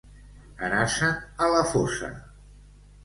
Anar-se'n 0.67 1.13
a 1.45 1.51
la 1.57 1.63
fossa. 1.75 2.13